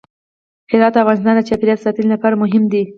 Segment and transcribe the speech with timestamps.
[0.71, 2.83] هرات د افغانستان د چاپیریال ساتنې لپاره مهم دی.